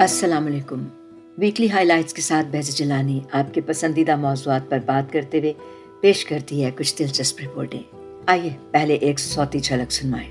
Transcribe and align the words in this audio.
السلام 0.00 0.46
علیکم۔ 0.46 0.84
Weekly 1.38 1.70
high 1.70 1.86
lights 1.86 2.14
کے 2.14 2.22
ساتھ 2.22 2.46
بحث 2.50 2.76
جلانی 2.76 3.20
آپ 3.32 3.54
کے 3.54 3.60
پسندیدہ 3.60 4.16
موضوعات 4.16 4.70
پر 4.70 4.78
بات 4.86 5.12
کرتے 5.12 5.38
ہوئے 5.38 5.52
پیش 6.00 6.24
کرتی 6.24 6.64
ہے 6.64 6.70
کچھ 6.76 6.94
دلچسپ 6.98 7.40
رپورٹیں۔ 7.40 7.82
آئیے 8.26 8.50
پہلے 8.70 8.94
ایک 8.94 9.18
سوتی 9.18 9.58
جھلک 9.58 9.92
سنوائیں۔ 9.92 10.30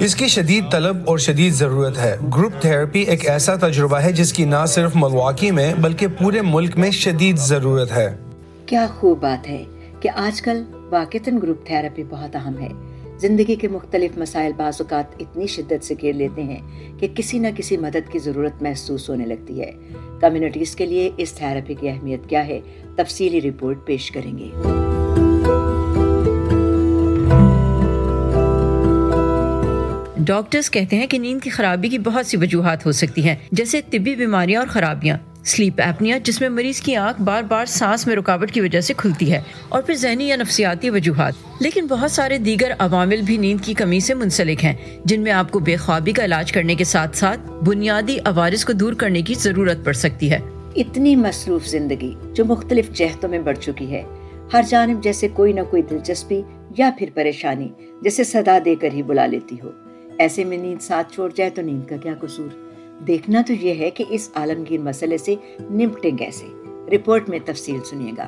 اس 0.00 0.14
کی 0.14 0.28
شدید 0.28 0.64
طلب 0.72 0.96
اور 1.06 1.18
شدید 1.18 1.52
ضرورت 1.52 1.98
ہے۔ 1.98 2.16
گروپ 2.36 2.52
تھراپی 2.60 3.00
ایک 3.00 3.28
ایسا 3.28 3.54
تجربہ 3.54 3.96
ہے 3.96 4.12
جس 4.12 4.32
کی 4.32 4.44
نہ 4.44 4.66
صرف 4.68 4.90
ملواکی 4.94 5.50
میں 5.50 5.74
بلکہ 5.74 6.06
پورے 6.06 6.40
ملک 6.40 6.78
میں 6.78 6.90
شدید 6.90 7.36
ضرورت 7.36 7.92
ہے۔ 7.92 8.16
کیا 8.66 8.86
خوب 8.98 9.22
بات 9.22 9.48
ہے 9.48 9.64
کہ 10.00 10.08
آج 10.08 10.42
کل 10.42 10.62
واقعتاً 10.90 11.38
گروپ 11.42 11.66
تھراپی 11.66 12.04
بہت 12.10 12.36
اہم 12.36 12.58
ہے۔ 12.58 12.68
زندگی 13.18 13.54
کے 13.54 13.68
مختلف 13.68 14.18
مسائل 14.18 14.52
بعض 14.56 14.76
اوقات 14.80 15.04
اتنی 15.18 15.46
شدت 15.46 15.84
سے 15.84 15.94
گھیر 16.00 16.12
لیتے 16.12 16.42
ہیں 16.42 16.60
کہ 16.98 17.08
کسی 17.14 17.38
نہ 17.38 17.48
کسی 17.56 17.76
مدد 17.76 18.12
کی 18.12 18.18
ضرورت 18.18 18.62
محسوس 18.62 19.10
ہونے 19.10 19.26
لگتی 19.26 19.60
ہے۔ 19.60 19.72
کمیونٹیز 20.20 20.76
کے 20.76 20.86
لیے 20.86 21.10
اس 21.16 21.32
تھراپی 21.32 21.74
کی 21.74 21.88
اہمیت 21.88 22.20
کیا 22.28 22.46
ہے؟ 22.46 22.60
تفصیلی 22.96 23.40
رپورٹ 23.40 23.86
پیش 23.86 24.10
کریں 24.10 24.38
گے۔ 24.38 24.48
ڈاکٹرز 30.16 30.70
کہتے 30.70 30.96
ہیں 30.96 31.06
کہ 31.06 31.18
نیند 31.18 31.40
کی 31.40 31.50
خرابی 31.50 31.88
کی 31.88 31.98
بہت 31.98 32.26
سی 32.26 32.36
وجوہات 32.36 32.86
ہو 32.86 32.92
سکتی 32.92 33.28
ہیں، 33.28 33.36
جیسے 33.52 33.80
طبی 33.90 34.14
بیماریاں 34.14 34.60
اور 34.60 34.68
خرابیاں۔ 34.68 35.18
سلیپ 35.44 35.80
ایپنیا 35.80 36.18
جس 36.24 36.40
میں 36.40 36.48
مریض 36.48 36.80
کی 36.80 36.96
آنکھ 36.96 37.22
بار 37.22 37.42
بار 37.42 37.66
سانس 37.66 38.06
میں 38.06 38.16
رکاوٹ 38.16 38.50
کی 38.52 38.60
وجہ 38.60 38.80
سے 38.80 38.94
کھلتی 38.96 39.32
ہے 39.32 39.40
اور 39.68 39.82
پھر 39.82 39.94
ذہنی 39.94 40.28
یا 40.28 40.36
نفسیاتی 40.36 40.90
وجوہات۔ 40.90 41.32
لیکن 41.60 41.86
بہت 41.86 42.10
سارے 42.10 42.38
دیگر 42.38 42.72
عوامل 42.78 43.20
بھی 43.20 43.36
نیند 43.36 43.60
کی 43.64 43.74
کمی 43.74 44.00
سے 44.00 44.14
منسلک 44.14 44.64
ہیں، 44.64 44.74
جن 45.04 45.20
میں 45.20 45.32
آپ 45.32 45.50
کو 45.50 45.58
بے 45.58 45.76
خوابی 45.76 46.12
کا 46.12 46.24
علاج 46.24 46.52
کرنے 46.52 46.74
کے 46.74 46.84
ساتھ 46.84 47.16
ساتھ 47.16 47.64
بنیادی 47.64 48.16
عوارض 48.24 48.64
کو 48.64 48.72
دور 48.72 48.92
کرنے 48.92 49.22
کی 49.22 49.34
ضرورت 49.34 49.84
پڑ 49.84 49.92
سکتی 49.92 50.30
ہے۔ 50.30 50.38
اتنی 50.76 51.16
مصروف 51.16 51.66
زندگی 51.66 52.14
جو 52.32 52.44
مختلف 52.44 52.90
جہتوں 52.90 53.28
میں 53.28 53.38
بڑھ 53.38 53.58
چکی 53.58 53.90
ہے، 53.90 54.02
ہر 54.52 54.62
جانب 54.68 55.04
جیسے 55.04 55.28
کوئی 55.28 55.52
نہ 55.52 55.60
کوئی 55.70 55.82
دلچسپی 55.82 56.42
یا 56.78 56.90
پھر 56.98 57.06
پریشانی 57.14 57.68
جیسے 58.02 58.24
صدا 58.24 58.58
دے 58.64 58.74
کر 58.74 58.88
ہی 58.92 59.02
بلا 59.02 59.26
لیتی 59.26 59.56
ہو۔ 59.64 59.70
ایسے 60.18 60.44
میں 60.44 60.58
نیند 60.58 60.82
ساتھ 60.82 61.12
چھوڑ 61.12 61.30
جائے 61.36 61.50
تو 61.50 61.62
نیند 61.62 61.88
کا 61.88 61.96
کیا 61.96 62.14
قصور؟ 62.20 62.63
دیکھنا 62.98 63.42
تو 63.46 63.52
یہ 63.52 63.74
ہے 63.74 63.90
کہ 63.90 64.04
اس 64.08 64.30
عالمگیر 64.34 64.80
مسئلے 64.80 65.18
سے 65.18 65.34
نمٹیں 65.70 66.10
کیسے؟ 66.10 66.46
رپورٹ 66.96 67.28
میں 67.28 67.38
تفصیل 67.44 67.80
سنیے 67.84 68.12
گا۔ 68.18 68.26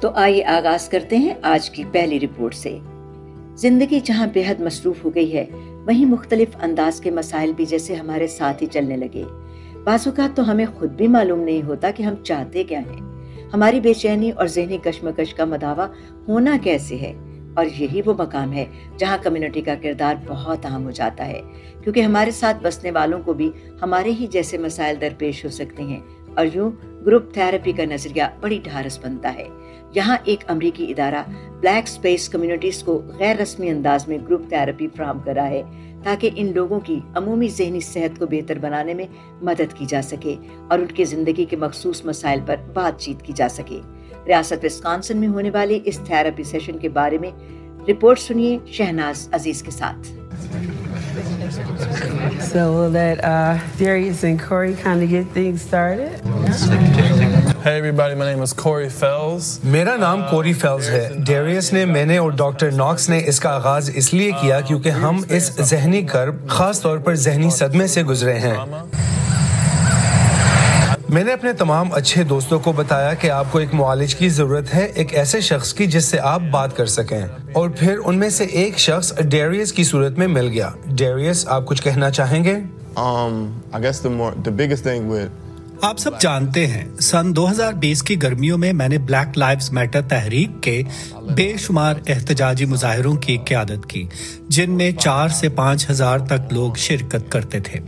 تو 0.00 0.10
آئیے 0.14 0.44
آغاز 0.44 0.88
کرتے 0.88 1.16
ہیں 1.16 1.34
آج 1.42 1.70
کی 1.70 1.84
پہلی 1.92 2.20
رپورٹ 2.20 2.54
سے۔ 2.54 2.78
زندگی 3.56 4.00
جہاں 4.04 4.26
بے 4.32 4.42
حد 4.46 4.60
مصروف 4.60 5.04
ہو 5.04 5.14
گئی 5.14 5.32
ہے، 5.32 5.44
وہیں 5.86 6.04
مختلف 6.04 6.48
انداز 6.62 7.00
کے 7.00 7.10
مسائل 7.10 7.52
بھی 7.52 7.64
جیسے 7.64 7.94
ہمارے 7.94 8.26
ساتھ 8.26 8.62
ہی 8.62 8.68
چلنے 8.70 8.96
لگے۔ 8.96 9.22
بعض 9.84 10.06
اوقات 10.06 10.36
تو 10.36 10.50
ہمیں 10.50 10.66
خود 10.78 10.90
بھی 10.90 11.06
معلوم 11.06 11.40
نہیں 11.40 11.62
ہوتا 11.62 11.90
کہ 11.90 12.02
ہم 12.02 12.14
چاہتے 12.24 12.64
کیا 12.64 12.80
ہیں۔ 12.80 13.24
ہماری 13.54 13.80
بے 13.80 13.94
چینی 13.94 14.30
اور 14.30 14.46
ذہنی 14.46 14.78
کشمکش 14.84 15.34
کا 15.34 15.44
مداوع 15.44 15.86
ہونا 16.28 16.56
کیسے 16.62 16.96
ہے؟ 16.96 17.12
اور 17.58 17.66
یہی 17.78 18.00
وہ 18.06 18.14
مقام 18.18 18.52
ہے 18.52 18.64
جہاں 18.98 19.18
کمیونٹی 19.22 19.60
کا 19.60 19.74
کردار 19.82 20.14
بہت 20.26 20.66
اہم 20.66 20.84
ہو 20.84 20.90
جاتا 20.90 21.26
ہے۔ 21.26 21.40
کیونکہ 21.82 22.00
ہمارے 22.00 22.30
ساتھ 22.30 22.56
بسنے 22.62 22.90
والوں 22.90 23.22
کو 23.24 23.32
بھی 23.32 23.50
ہمارے 23.82 24.10
ہی 24.10 24.26
جیسے 24.26 24.58
مسائل 24.58 25.00
درپیش 25.00 25.44
ہو 25.44 25.50
سکتے 25.50 25.82
ہیں۔ 25.82 26.00
اور 26.36 26.46
یوں 26.54 26.70
گروپ 27.06 27.34
تھراپی 27.34 27.72
کا 27.72 27.84
نظریہ 27.84 28.22
بڑی 28.40 28.58
ڈھارس 28.64 28.98
بنتا 29.04 29.34
ہے۔ 29.34 29.48
یہاں 29.94 30.16
ایک 30.24 30.44
امریکی 30.50 30.90
ادارہ 30.90 31.22
بلیک 31.60 31.88
سپیس 31.88 32.28
کمیونٹیز 32.28 32.82
کو 32.82 33.02
غیر 33.18 33.36
رسمی 33.36 33.70
انداز 33.70 34.08
میں 34.08 34.18
گروپ 34.18 34.48
تھراپی 34.48 34.88
فراہم 34.96 35.18
کر 35.18 35.34
رہا 35.34 35.48
ہے 35.48 35.62
تاکہ 36.02 36.30
ان 36.36 36.52
لوگوں 36.54 36.80
کی 36.80 37.00
عمومی 37.14 37.48
ذہنی 37.48 37.80
صحت 37.80 38.18
کو 38.18 38.26
بہتر 38.26 38.58
بنانے 38.58 38.94
میں 38.94 39.04
مدد 39.42 39.74
کی 39.74 39.84
جا 39.84 40.02
سکے 40.02 40.34
اور 40.68 40.78
ان 40.78 40.86
کی 40.86 41.04
زندگی 41.04 41.44
کے 41.44 41.56
مخصوص 41.56 42.04
مسائل 42.04 42.40
پر 42.46 42.56
بات 42.74 43.00
چیت 43.00 43.22
کی 43.22 43.32
جا 43.36 43.48
سکے۔ 43.48 43.80
ریاست 44.28 44.64
وسکانسن 44.64 45.18
میں 45.18 45.28
ہونے 45.28 45.50
والے 45.50 45.78
اس 45.84 45.98
تھراپی 46.06 46.44
سیشن 46.44 46.78
کے 46.78 46.88
بارے 46.94 47.18
میں 47.18 47.30
رپورٹ 47.88 48.18
سنیے 48.18 48.56
شہناز 48.72 49.28
عزیز 49.32 49.62
کے 49.62 49.70
ساتھ 49.70 50.08
So 52.42 52.72
we'll 52.72 52.90
let 52.90 53.20
uh, 53.20 53.58
Darius 53.78 54.22
and 54.22 54.40
Corey 54.40 54.74
kind 54.74 55.02
of 55.02 55.10
get 55.10 55.26
things 55.28 55.62
started. 55.62 56.20
Hey 57.58 57.76
everybody, 57.78 58.14
my 58.14 58.26
name 58.26 58.42
is 58.42 58.52
Corey 58.54 58.88
Fells. 58.90 59.48
میرا 59.64 59.96
نام 59.96 60.22
کوری 60.30 60.52
فیلز 60.54 60.90
ہے 60.90 61.08
ڈیریس 61.26 61.72
نے 61.72 61.84
میں 61.86 62.04
نے 62.06 62.16
اور 62.16 62.30
ڈاکٹر 62.36 62.70
ناکس 62.74 63.08
نے 63.08 63.20
اس 63.26 63.40
کا 63.40 63.54
آغاز 63.54 63.90
اس 63.94 64.12
لیے 64.14 64.30
کیا 64.40 64.60
کیونکہ 64.60 65.00
ہم 65.00 65.20
اس 65.28 65.50
ذہنی 65.70 66.02
کرب 66.06 66.46
خاص 66.48 66.82
طور 66.82 66.98
پر 66.98 67.14
ذہنی 67.26 67.50
صدمے 67.50 67.86
سے 67.86 68.02
گزرے 68.04 68.38
ہیں 68.38 68.56
میں 71.08 71.24
نے 71.24 71.32
اپنے 71.32 71.52
تمام 71.52 71.92
اچھے 71.92 72.22
دوستوں 72.22 72.58
کو 72.58 72.72
بتایا 72.72 73.14
کہ 73.14 73.30
آپ 73.30 73.44
کو 73.50 73.58
ایک 73.58 73.74
معالج 73.74 74.14
کی 74.14 74.28
ضرورت 74.28 74.74
ہے 74.74 74.84
ایک 74.94 75.14
ایسے 75.14 75.40
شخص 75.40 75.74
کی 75.74 75.86
جس 75.86 76.04
سے 76.04 76.20
آپ 76.20 76.40
بات 76.50 76.76
کر 76.76 76.86
سکیں۔ 76.86 77.20
اور 77.52 77.70
پھر 77.70 77.98
ان 78.04 78.18
میں 78.18 78.28
سے 78.28 78.44
ایک 78.44 78.78
شخص 78.78 79.12
ڈیریس 79.18 79.72
کی 79.72 79.84
صورت 79.84 80.18
میں 80.18 80.26
مل 80.26 80.48
گیا۔ 80.48 80.70
ڈیریس 80.86 81.48
آپ 81.48 81.66
کچھ 81.66 81.82
کہنا 81.82 82.10
چاہیں 82.10 82.44
گے؟ 82.44 82.56
آپ 85.82 85.98
سب 85.98 86.20
جانتے 86.20 86.66
ہیں 86.66 86.84
سن 87.00 87.36
دو 87.36 87.50
ہزار 87.50 87.72
بیس 87.72 88.02
کی 88.02 88.22
گرمیوں 88.22 88.58
میں 88.58 88.72
میں 88.72 88.88
نے 88.88 88.98
بلیک 88.98 89.38
لائف 89.38 89.72
میٹر 89.72 90.02
تحریک 90.02 90.62
کے 90.62 90.82
بے 91.34 91.54
شمار 91.58 91.94
احتجاجی 92.08 92.64
مظاہروں 92.64 93.14
کی 93.14 93.36
قیادت 93.36 93.86
کی 93.88 94.06
جن 94.48 94.70
میں 94.70 94.90
چار 94.90 95.28
سے 95.28 95.48
پانچ 95.48 95.90
ہزار 95.90 96.18
تک 96.18 96.52
لوگ 96.52 96.72
شرکت 96.76 97.32
کرتے 97.32 97.60
تھے۔ 97.60 97.80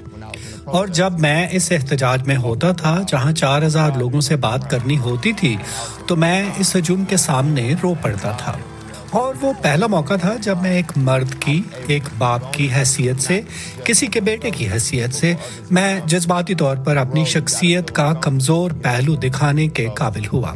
اور 0.73 0.87
جب 0.87 1.21
میں 1.21 1.49
اس 1.51 1.73
احتجاج 1.73 2.27
میں 2.27 2.37
ہوتا 2.37 2.73
تھا، 2.73 3.03
جہاں 3.09 3.33
چار 3.33 3.63
ہزار 3.63 3.91
لوگوں 3.97 4.21
سے 4.21 4.37
بات 4.37 4.71
کرنی 4.71 4.99
ہوتی 4.99 5.33
تھی، 5.33 5.57
تو 6.07 6.17
میں 6.17 6.51
اس 6.59 6.77
ہجوم 6.77 7.05
کے 7.05 7.17
سامنے 7.17 7.75
رو 7.83 7.95
پڑتا 8.03 8.31
تھا۔ 8.31 8.59
اور 9.11 9.35
وہ 9.41 9.53
پہلا 9.63 9.87
موقع 9.87 10.15
تھا 10.15 10.35
جب 10.43 10.59
میں 10.63 10.71
ایک 10.71 10.93
مرد 10.97 11.43
کی، 11.43 11.63
ایک 11.87 12.03
باپ 12.19 12.53
کی 12.53 12.69
حیثیت 12.77 13.21
سے، 13.21 13.41
کسی 13.85 14.07
کے 14.07 14.21
بیٹے 14.21 14.51
کی 14.51 14.69
حیثیت 14.69 15.15
سے 15.15 15.35
میں 15.71 16.01
جذباتی 16.05 16.55
طور 16.55 16.77
پر 16.77 16.97
اپنی 16.97 17.25
شخصیت 17.25 17.91
کا 17.91 18.13
کمزور 18.13 18.71
پہلو 18.71 19.15
دکھانے 19.15 19.69
کے 19.69 19.89
قابل 19.97 20.23
ہوا۔ 20.33 20.55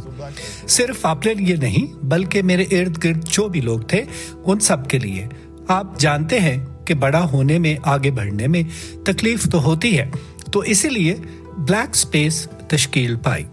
صرف 0.69 1.07
اپنے 1.07 1.35
لیے 1.35 1.57
نہیں، 1.57 2.05
بلکہ 2.05 2.43
میرے 2.43 2.63
ارد 2.63 3.05
گرد 3.05 3.25
جو 3.25 3.49
بھی 3.49 3.61
لوگ 3.61 3.81
تھے، 3.81 4.05
ان 4.45 4.61
سب 4.61 4.89
کے 4.89 4.99
لیے۔ 4.99 5.27
آپ 5.69 6.01
جانتے 6.01 6.41
ہیں 6.41 6.65
کہ 6.85 6.95
بڑا 6.95 7.25
ہونے 7.33 7.59
میں 7.59 7.77
آگے 7.83 8.11
بڑھنے 8.11 8.47
میں 8.47 8.63
تکلیف 9.07 9.49
تو 9.53 9.63
ہوتی 9.65 9.99
ہے۔ 9.99 10.11
تو 10.53 10.61
اسی 10.61 10.89
لیے 10.89 11.17
بلیک 11.59 11.97
سپیس 11.97 12.49
تشکیل 12.69 13.17
پائی۔ 13.17 13.45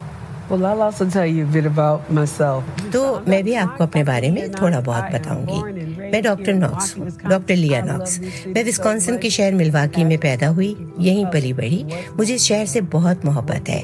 تو 2.92 3.20
میں 3.28 3.42
بھی 3.42 3.56
آپ 3.56 3.78
کو 3.78 3.84
اپنے 3.84 4.04
بارے 4.04 4.32
میں 4.32 4.48
تھوڑا 4.48 4.80
بہت 4.86 5.14
بتاؤں 5.14 5.48
گی۔ 5.48 5.82
میں 6.12 6.22
ڈاکٹر 6.22 6.54
ناکس 6.54 6.98
ہوں 6.98 7.06
ڈاکٹر 7.30 7.56
لیا 7.56 7.86
ناکس 7.86 8.20
میں 8.46 8.64
وسکانسن 8.68 9.18
کے 9.18 9.30
شہر 9.30 9.54
ملواکی 9.54 10.04
میں 10.04 10.18
پیدا 10.18 10.50
ہوئی 10.50 10.74
یہیں 10.98 11.26
پلی 11.32 11.54
بڑھی۔ 11.54 11.84
مجھے 12.18 12.36
اس 12.36 12.42
شہر 12.42 12.66
سے 12.66 12.80
بہت 12.92 13.26
محبت 13.26 13.70
ہے۔ 13.70 13.82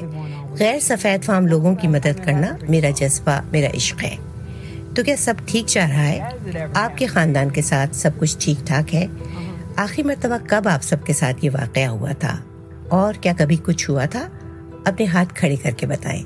غیر 0.58 0.80
سفید 0.80 1.24
فام 1.24 1.46
لوگوں 1.46 1.74
کی 1.74 1.88
مدد 1.88 2.24
کرنا 2.24 2.56
میرا 2.68 2.90
جذبہ 2.90 3.40
میرا 3.52 3.76
عشق 3.76 4.04
ہے۔ 4.04 4.16
تو 4.98 5.04
کیا 5.04 5.14
سب 5.18 5.34
ٹھیک 5.46 5.66
چل 5.66 5.80
رہا 5.80 6.08
ہے؟ 6.08 6.28
آپ 6.74 6.98
کے 6.98 7.06
خاندان 7.06 7.50
کے 7.50 7.62
ساتھ 7.62 7.96
سب 7.96 8.10
کچھ 8.18 8.36
ٹھیک 8.40 8.66
ٹھاک 8.66 8.94
ہے؟ 8.94 9.06
آخری 9.76 10.02
مرتبہ 10.02 10.36
کب 10.48 10.68
آپ 10.68 10.82
سب 10.82 10.96
کے 11.04 11.12
ساتھ 11.12 11.44
یہ 11.44 11.50
واقعہ 11.50 11.86
ہوا 11.86 12.12
تھا؟ 12.18 12.36
اور 12.88 13.14
کیا 13.14 13.32
کبھی 13.38 13.56
کچھ 13.62 13.90
ہوا 13.90 14.04
تھا؟ 14.04 14.28
اپنے 14.84 15.06
ہاتھ 15.06 15.34
کھڑے 15.34 15.56
کر 15.56 15.70
کے 15.70 15.86
بتائیں۔ 15.86 16.22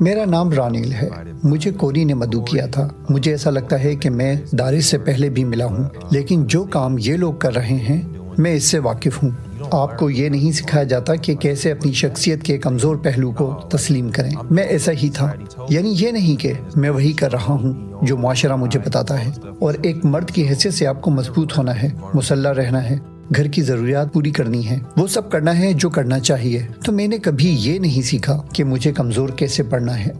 میرا 0.00 0.24
نام 0.24 0.50
رانیل 0.50 0.92
ہے۔ 0.92 1.08
مجھے 1.44 1.70
کوری 1.70 2.04
نے 2.04 2.14
مدعو 2.14 2.44
کیا 2.44 2.66
تھا۔ 2.66 2.88
مجھے 3.08 3.30
ایسا 3.30 3.50
لگتا 3.50 3.82
ہے 3.84 3.94
کہ 3.94 4.10
میں 4.10 4.34
دارش 4.52 4.84
سے 4.84 4.98
پہلے 4.98 5.28
بھی 5.28 5.44
ملا 5.44 5.64
ہوں 5.64 5.84
لیکن 6.10 6.46
جو 6.46 6.64
کام 6.64 6.96
یہ 6.98 7.16
لوگ 7.16 7.34
کر 7.34 7.54
رہے 7.54 7.76
ہیں 7.76 8.02
میں 8.38 8.54
اس 8.54 8.64
سے 8.64 8.78
واقف 8.78 9.22
ہوں۔ 9.22 9.30
آپ 9.72 9.98
کو 9.98 10.10
یہ 10.10 10.28
نہیں 10.28 10.52
سکھایا 10.52 10.84
جاتا 10.84 11.14
کہ 11.14 11.34
کیسے 11.34 11.72
اپنی 11.72 11.92
شخصیت 11.92 12.42
کے 12.42 12.58
کمزور 12.58 12.96
پہلو 12.96 13.32
کو 13.32 13.60
تسلیم 13.72 14.10
کریں۔ 14.10 14.30
میں 14.50 14.64
ایسا 14.64 14.92
ہی 14.92 15.10
تھا۔ 15.14 15.32
یعنی 15.68 15.94
یہ 15.98 16.10
نہیں 16.10 16.40
کہ 16.40 16.52
میں 16.76 16.90
وہی 16.90 17.12
کر 17.12 17.32
رہا 17.32 17.48
ہوں 17.48 17.92
جو 18.02 18.16
معاشرہ 18.16 18.56
مجھے 18.56 18.80
بتاتا 18.80 19.24
ہے۔ 19.24 19.30
اور 19.58 19.74
ایک 19.82 20.04
مرد 20.04 20.30
کی 20.30 20.48
حیثیت 20.48 20.74
سے 20.74 20.86
آپ 20.86 21.02
کو 21.02 21.10
مضبوط 21.10 21.58
ہونا 21.58 21.82
ہے 21.82 21.88
مسلح 22.14 22.52
رہنا 22.52 22.90
ہے 22.90 22.98
گھر 23.36 23.44
کی 23.44 23.62
ضروریات 23.62 24.12
پوری 24.12 24.30
کرنی 24.30 24.70
ہے۔ 24.70 24.78
وہ 24.96 25.06
سب 25.06 25.30
کرنا 25.30 25.58
ہے 25.58 25.72
جو 25.72 25.90
کرنا 25.90 26.18
چاہیے۔ 26.18 26.66
تو 26.84 26.92
میں 26.92 27.08
نے 27.08 27.18
کبھی 27.18 27.56
یہ 27.60 27.78
نہیں 27.78 28.02
سیکھا 28.02 28.42
کہ 28.52 28.64
مجھے 28.64 28.92
کمزور 28.92 29.28
کیسے 29.28 29.62
پڑھنا 29.62 29.98
ہے۔ 30.06 30.10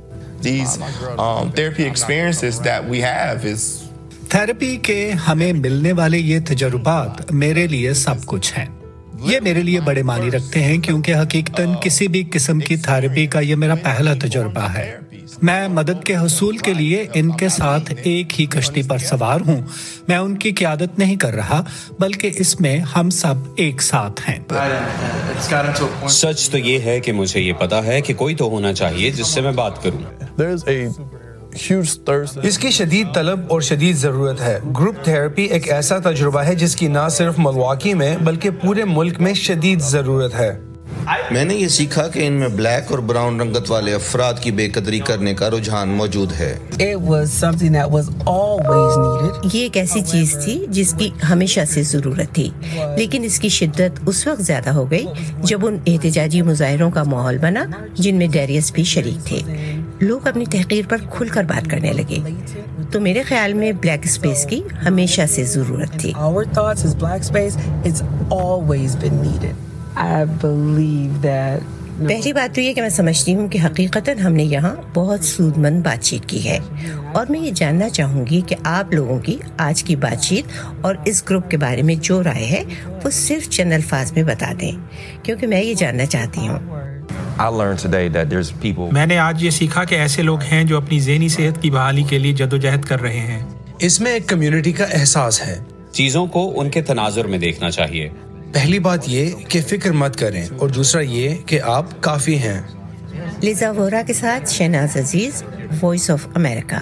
تھراپی 4.29 4.77
کے 4.77 5.13
ہمیں 5.29 5.53
ملنے 5.53 5.93
والے 5.93 6.19
یہ 6.19 6.39
تجربات 6.47 7.33
میرے 7.33 7.67
لیے 7.67 7.93
سب 7.93 8.15
کچھ 8.27 8.59
ہیں۔ 8.59 8.67
یہ 9.25 9.41
میرے 9.41 9.63
لیے 9.63 9.81
بڑے 9.81 10.03
معنی 10.03 10.31
رکھتے 10.31 10.63
ہیں 10.63 10.79
کیونکہ 10.79 11.15
حقیقتاً 11.15 11.75
کسی 11.81 12.09
بھی 12.09 12.25
قسم 12.33 12.59
کی 12.59 12.77
تھراپی 12.77 13.27
کا 13.27 13.41
یہ 13.41 13.55
میرا 13.55 13.75
پہلا 13.75 14.15
تجربہ 14.15 14.61
ہے۔ 14.61 14.97
میں 15.43 15.69
مدد 15.69 16.05
کے 16.05 16.17
حصول 16.17 16.57
کے 16.57 16.75
لیے 16.75 17.07
ان 17.15 17.31
کے 17.31 17.49
ساتھ 17.49 17.95
ایک 18.03 18.41
ہی 18.41 18.47
کشتی 18.47 18.83
پر 18.83 18.99
سوار 18.99 19.41
ہوں۔ 19.41 19.61
میں 20.09 20.17
ان 20.17 20.37
کی 20.37 20.51
قیادت 20.51 20.99
نہیں 20.99 21.17
کر 21.17 21.35
رہا 21.35 21.65
بلکہ 21.99 22.31
اس 22.37 22.61
میں 22.61 22.79
ہم 22.79 23.11
سب 23.11 23.35
ایک 23.57 23.83
ساتھ 23.83 24.31
ہیں۔ 24.31 24.39
سچ 26.09 26.51
تو 26.51 26.59
یہ 26.59 26.79
ہے 26.79 27.01
کہ 27.01 27.13
مجھے 27.13 27.41
یہ 27.41 27.53
پتا 27.53 27.87
ہے 27.87 28.01
کہ 28.01 28.15
کوئی 28.15 28.35
تو 28.35 28.45
ہونا 28.45 28.73
چاہیے 28.73 29.11
جس 29.11 29.27
سے 29.27 29.41
میں 29.41 29.53
بات 29.53 29.83
کروں۔ 29.83 30.03
اس 32.43 32.59
کی 32.59 32.71
شدید 32.71 33.15
طلب 33.15 33.41
اور 33.49 33.61
شدید 33.61 33.97
ضرورت 33.97 34.41
ہے۔ 34.41 34.59
گروپ 34.79 34.95
تھراپی 35.05 35.43
ایک 35.43 35.73
ایسا 35.73 35.99
تجربہ 35.99 36.41
ہے 36.41 36.55
جس 36.55 36.77
کی 36.77 36.87
نہ 36.87 37.09
صرف 37.11 37.35
ملواکی 37.39 37.95
میں 37.95 38.17
بلکہ 38.25 38.51
پورے 38.51 38.85
ملک 38.85 39.21
میں 39.21 39.35
شدید 39.35 39.81
ضرورت 39.81 40.35
ہے۔ 40.35 40.59
میں 41.31 41.45
نے 41.45 41.55
یہ 41.55 41.69
سیکھا 41.69 42.09
کہ 42.09 42.27
ان 42.27 42.33
میں 42.33 42.49
بلیک 42.49 42.91
اور 42.91 42.99
براؤن 42.99 43.41
رنگت 43.41 43.71
والے 43.71 43.95
افراد 43.95 44.35
کی 44.41 44.51
بے 44.51 44.69
قدری 44.69 44.99
کرنے 44.99 45.35
کا 45.35 45.51
رجحان 45.51 45.89
موجود 45.89 46.33
ہے۔ 46.33 46.59
یہ 49.53 49.61
ایک 49.61 49.77
ایسی 49.77 50.01
چیز 50.07 50.37
تھی 50.45 50.67
جس 50.69 50.95
کی 50.99 51.11
ہمیشہ 51.31 51.61
سے 51.69 51.83
ضرورت 51.83 52.35
تھی۔ 52.35 52.51
لیکن 52.97 53.25
اس 53.25 53.41
کی 53.41 53.49
شدت 53.49 54.01
اس 54.07 54.27
وقت 54.27 54.43
زیادہ 54.43 54.71
ہو 54.71 54.91
گئی 54.91 55.05
جب 55.43 55.67
ان 55.67 55.79
احتجاجی 55.87 56.43
مظاہروں 56.43 56.91
کا 56.91 57.03
ماحول 57.03 57.39
بنا 57.39 57.65
جن 57.95 58.15
میں 58.15 58.27
ڈیریس 58.27 58.73
بھی 58.73 58.85
شریک 58.85 59.27
تھے۔ 59.27 59.41
لوگ 60.01 60.27
اپنی 60.27 60.45
تحقیر 60.51 60.83
پر 60.89 60.97
کھل 61.11 61.29
کر 61.29 61.45
بات 61.45 61.71
کرنے 61.71 61.93
لگے۔ 61.93 62.19
تو 62.93 63.01
میرے 63.01 63.23
خیال 63.23 63.53
میں 63.55 63.73
بلیک 63.73 64.01
اسپیس 64.05 64.47
کی 64.47 64.63
ہمیشہ 64.87 65.21
سے 65.29 65.45
ضرورت 65.45 65.93
تھی۔ 65.93 66.13
پہلی 72.09 72.33
بات 72.33 72.55
تو 72.55 72.61
یہ 72.61 72.73
کہ 72.73 72.81
میں 72.81 72.89
سمجھتی 72.89 73.35
ہوں 73.35 73.49
کہ 73.49 73.59
حقیقت 73.65 74.11
ہم 74.25 74.33
نے 74.33 74.45
یہاں 74.45 74.77
بہت 74.95 75.25
سود 75.25 75.59
مند 75.59 75.83
بات 75.85 76.05
چیت 76.05 76.29
کی 76.29 76.49
ہے۔ 76.49 76.59
اور 77.13 77.27
میں 77.29 77.41
یہ 77.41 77.51
جاننا 77.55 77.89
چاہوں 77.89 78.27
گی 78.31 78.41
کہ 78.41 78.57
آپ 78.65 78.95
لوگوں 78.95 79.19
کی 79.19 79.39
آج 79.59 79.83
کی 79.83 79.97
بات 79.97 80.23
چیت 80.23 80.45
اور 80.81 80.95
اس 81.05 81.23
گروپ 81.31 81.51
کے 81.51 81.57
بارے 81.57 81.83
میں 81.83 81.95
جو 82.01 82.23
رائے 82.23 82.45
ہے 82.45 82.63
وہ 83.05 83.11
صرف 83.11 83.49
چند 83.49 83.73
الفاظ 83.73 84.13
میں 84.13 84.23
بتا 84.23 84.53
دیں۔ 84.61 84.73
کیونکہ 85.23 85.47
میں 85.47 85.63
یہ 85.63 85.75
جاننا 85.75 86.07
چاہتی 86.07 86.49
ہوں۔ 86.49 86.88
میں 88.93 89.07
نے 89.07 89.19
آج 89.19 89.45
یہ 89.45 89.51
سیکھا 89.51 89.85
کہ 89.85 89.95
ایسے 89.95 90.23
لوگ 90.23 90.39
ہیں 90.41 90.65
جو 90.65 90.77
اپنی 90.77 91.01
ذہنی 91.01 91.29
صحت 91.29 91.63
کی 91.63 91.71
بحالی 91.71 92.03
کے 92.03 92.19
لیے 92.19 92.33
جدوجہد 92.33 92.85
کر 92.85 93.01
رہے 93.01 93.19
ہیں۔ 93.19 93.47
اس 93.79 94.01
میں 94.01 94.13
ایک 94.13 94.27
کمیونٹی 94.27 94.73
کا 94.73 94.85
احساس 94.85 95.47
ہے۔ 95.47 95.61
چیزوں 95.93 96.27
کو 96.27 96.61
ان 96.61 96.71
کے 96.71 96.83
تناظر 96.83 97.25
میں 97.25 97.39
دیکھنا 97.39 97.71
چاہیے۔ 97.71 98.09
پہلی 98.53 98.79
بات 98.79 99.01
یہ 99.07 99.31
کہ 99.49 99.61
فکر 99.69 99.91
مت 99.93 100.17
کریں 100.17 100.47
اور 100.59 100.69
دوسرا 100.69 101.01
یہ 101.01 101.37
کہ 101.47 101.61
آپ 101.63 101.85
کافی 102.01 102.39
ہیں۔ 102.39 102.63
لیزا 103.41 103.71
وورا 103.71 104.03
کے 104.07 104.13
ساتھ 104.13 104.51
Shahnaz 104.51 104.97
Aziz 104.97 105.43
Voice 105.83 106.11
of 106.11 106.27
America 106.35 106.77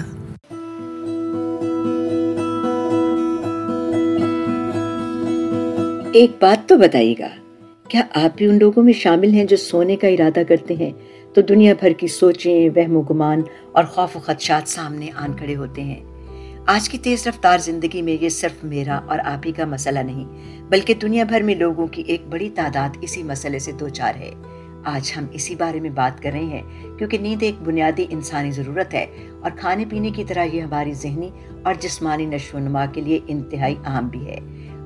ایک 6.13 6.31
بات 6.41 6.69
تو 6.69 6.79
بتائیے 6.79 7.15
گا۔ 7.19 7.46
کیا 7.89 8.01
آپ 8.15 8.37
بھی 8.37 8.47
ان 8.47 8.59
لوگوں 8.59 8.83
میں 8.83 8.93
شامل 8.93 9.33
ہیں 9.33 9.45
جو 9.45 9.57
سونے 9.57 9.97
کا 9.97 10.09
ارادہ 10.09 10.41
کرتے 10.49 10.75
ہیں؟ 10.75 10.91
تو 11.35 11.41
دنیا 11.41 11.75
بھر 11.81 11.93
کی 11.93 12.07
سوچیں، 12.07 12.69
وہم 12.77 12.97
و 12.97 13.01
گمان 13.01 13.41
اور 13.73 13.85
خوف 13.85 14.17
و 14.17 14.21
خدشات 14.21 14.69
سامنے 14.69 15.11
آن 15.17 15.37
کھڑے 15.37 15.57
ہوتے 15.57 15.83
ہیں۔ 15.83 16.05
آج 16.67 16.89
کی 16.89 16.99
تیز 16.99 17.27
رفتار 17.27 17.59
زندگی 17.59 18.03
میں 18.03 18.17
یہ 18.21 18.29
صرف 18.29 18.65
میرا 18.65 19.01
اور 19.07 19.19
آپ 19.25 19.47
ہی 19.47 19.53
کا 19.53 19.65
مسئلہ 19.65 19.99
نہیں، 19.99 20.25
بلکہ 20.69 20.95
دنیا 20.95 21.25
بھر 21.25 21.41
میں 21.41 21.55
لوگوں 21.55 21.87
کی 21.87 22.03
ایک 22.07 22.27
بڑی 22.27 22.51
تعداد 22.55 22.97
اسی 23.01 23.23
مسئلے 23.23 23.59
سے 23.59 23.73
دو 23.73 23.89
چار 23.89 24.15
ہے۔ 24.15 24.31
آج 24.85 25.13
ہم 25.17 25.27
اسی 25.33 25.55
بارے 25.55 25.81
میں 25.81 25.91
بات 25.91 26.23
کر 26.23 26.31
رہے 26.33 26.45
ہیں، 26.45 26.63
کیونکہ 26.99 27.19
نیند 27.19 27.43
ایک 27.43 27.55
بنیادی 27.63 28.07
انسانی 28.11 28.51
ضرورت 28.51 28.95
ہے 28.95 29.07
اور 29.41 29.51
کھانے 29.57 29.85
پینے 29.91 30.11
کی 30.11 30.25
طرح 30.25 30.45
یہ 30.53 30.61
ہماری 30.61 30.93
ذہنی 30.93 31.31
اور 31.63 31.75
جسمانی 31.81 32.27
نشو 32.27 32.57
و 32.57 32.61
نما 32.61 32.87
کے 32.87 33.01
لیے 33.01 33.19
انتہائی 33.29 33.75
اہم 33.85 34.09
بھی 34.09 34.27
ہے۔ 34.27 34.39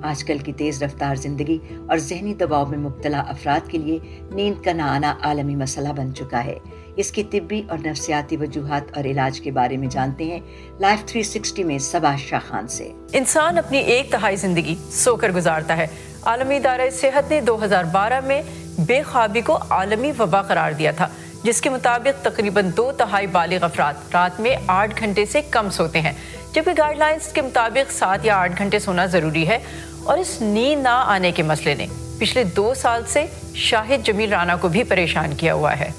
آج 0.03 0.25
کل 0.25 0.39
کی 0.39 0.53
تیز 0.53 0.83
رفتار 0.83 1.15
زندگی 1.15 1.59
اور 1.89 1.99
ذہنی 1.99 2.35
دباؤ 2.35 2.67
میں 2.67 2.79
مبتلا 2.79 3.21
افراد 3.21 3.71
کے 3.71 3.79
لیے 3.79 3.99
نیند 4.31 4.65
کا 4.65 4.73
نہ 4.73 4.83
آنا 4.83 5.15
عالمی 5.23 5.57
مسئلہ 5.57 5.89
بن 5.89 6.15
چکا 6.15 6.45
ہے۔ 6.45 6.59
اس 6.97 7.13
کی 7.13 7.25
طبی 7.25 7.63
اور 7.69 7.79
نفسیاتی 7.85 8.37
وجوہات 8.37 8.97
اور 8.97 9.05
علاج 9.05 9.41
کے 9.41 9.51
بارے 9.51 9.77
میں 9.77 9.89
جانتے 9.89 10.25
ہیں 10.25 10.41
لائف 10.81 11.05
360 11.07 11.65
میں 11.65 11.79
سبا 11.79 12.15
شاہ 12.17 12.39
خان 12.49 12.69
سے۔ 12.69 12.93
انسان 13.13 13.59
اپنی 13.59 13.79
ایک 13.79 14.11
تہائی 14.11 14.37
زندگی 14.37 14.75
سو 14.91 15.17
کر 15.17 15.31
گزارتا 15.31 15.77
ہے۔ 15.77 15.87
عالمی 16.23 16.57
ادارہ 16.57 16.91
صحت 16.91 17.31
نے 17.31 17.41
دو 17.41 17.65
ہزار 17.65 17.85
بارہ 17.85 18.21
میں 18.21 18.43
بے 18.79 19.03
خوابی 19.03 19.41
کو 19.41 19.59
عالمی 19.71 20.13
وبا 20.19 20.43
قرار 20.43 20.73
دیا 20.73 20.91
تھا، 20.91 21.09
جس 21.43 21.61
کے 21.61 21.71
مطابق 21.71 22.25
تقریباً 22.25 22.71
دو 22.77 22.93
تہائی 22.93 23.27
بالغ 23.27 23.65
افراد 23.65 23.95
رات 24.13 24.41
میں 24.41 24.57
آٹھ 24.67 25.01
گھنٹے 25.01 25.25
سے 25.25 25.43
کم 25.51 25.71
سوتے 25.71 26.01
ہیں۔ 26.01 26.13
جبکہ 26.55 26.71
گائیڈ 26.79 26.99
لائنز 26.99 27.33
کے 27.33 27.43
مطابق 27.43 27.93
سات 27.93 28.25
یا 28.25 28.37
آٹھ 28.37 28.53
گھنٹے 28.59 28.79
سونا 28.79 29.07
ضروری 29.07 29.49
ہے 29.49 29.59
اور 30.05 30.19
اس 30.19 30.37
نیند 30.41 30.83
نہ 30.83 30.89
آنے 30.89 31.33
کے 31.33 31.43
مسئلے 31.43 31.75
نے 31.75 31.87
پچھلے 32.19 32.45
دو 32.45 32.75
سال 32.75 33.03
سے 33.09 33.27
شاہد 33.55 34.07
جمیل 34.07 34.33
رانا 34.33 34.57
کو 34.57 34.69
بھی 34.69 34.85
پریشان 34.85 35.35
کیا 35.35 35.55
ہوا 35.55 35.79
ہے۔ 35.79 35.91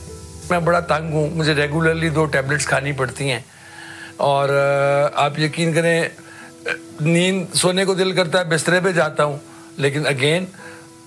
میں 0.49 0.59
بڑا 0.59 0.79
تنگ 0.79 1.13
ہوں، 1.13 1.29
مجھے 1.29 1.53
ریگولرلی 1.53 2.09
دو 2.09 2.25
ٹیبلٹس 2.25 2.65
کھانی 2.65 2.91
پڑتی 2.91 3.31
ہیں۔ 3.31 3.39
اور 4.17 4.49
آپ 5.15 5.39
یقین 5.39 5.73
کریں، 5.73 6.09
نیند 7.01 7.53
سونے 7.53 7.85
کو 7.85 7.93
دل 7.93 8.11
کرتا 8.11 8.39
ہے، 8.39 8.43
بسترے 8.43 8.79
پہ 8.83 8.91
جاتا 8.91 9.23
ہوں، 9.23 9.37
لیکن 9.77 10.07
اگین 10.07 10.45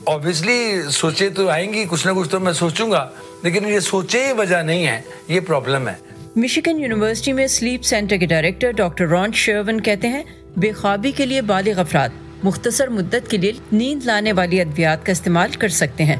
اوبیسلی 0.04 0.82
سوچے 0.90 1.28
تو 1.28 1.48
آئیں 1.48 1.72
گی، 1.72 1.84
کچھ 1.90 2.06
نہ 2.06 2.12
کچھ 2.12 2.28
تو 2.28 2.40
میں 2.40 2.52
سوچوں 2.52 2.90
گا، 2.90 3.08
لیکن 3.42 3.68
یہ 3.68 3.80
سوچے 3.80 4.26
ہی 4.26 4.32
وجہ 4.32 4.56
نہیں 4.56 4.86
ہے، 4.86 5.00
یہ 5.28 5.40
پرابلم 5.40 5.88
ہے۔ 5.88 6.13
مشیگن 6.36 6.80
یونیورسٹی 6.80 7.32
میں 7.32 7.46
سلیپ 7.46 7.84
سینٹر 7.84 8.16
کے 8.16 8.26
ڈائریکٹر 8.26 8.70
ڈاکٹر 8.70 9.06
رون 9.06 9.32
شرون 9.32 9.80
کہتے 9.80 10.08
ہیں 10.08 10.22
بے 10.56 10.72
خوابی 10.72 11.12
کے 11.12 11.26
لیے 11.26 11.42
بالغ 11.42 11.80
افراد 11.80 12.08
مختصر 12.42 12.88
مدت 12.88 13.30
کے 13.30 13.36
لیے 13.36 13.52
نیند 13.72 14.06
لانے 14.06 14.32
والی 14.32 14.60
ادویات 14.60 15.06
کا 15.06 15.12
استعمال 15.12 15.50
کر 15.50 15.68
سکتے 15.68 16.04
ہیں۔ 16.04 16.16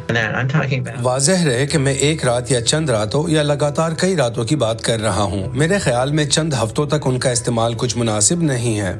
واضح 1.02 1.44
رہے 1.44 1.66
کہ 1.66 1.78
میں 1.78 1.94
ایک 1.94 2.25
رات 2.25 2.50
یا 2.50 2.61
چند 2.61 2.90
راتوں 2.90 3.31
یا 3.31 3.43
لگاتار 3.43 3.93
کئی 3.93 4.16
راتوں 4.16 4.44
کی 4.44 4.56
بات 4.56 4.82
کر 4.82 5.00
رہا 5.00 5.22
ہوں۔ 5.22 5.52
میرے 5.55 5.78
خیال 5.78 6.12
میں 6.12 6.25
چند 6.25 6.52
ہفتوں 6.62 6.87
تک 6.87 7.06
ان 7.06 7.19
کا 7.19 7.31
استعمال 7.31 7.75
کچھ 7.76 7.99
مناسب 7.99 8.43
نہیں 8.43 8.81
ہے۔ 8.81 8.94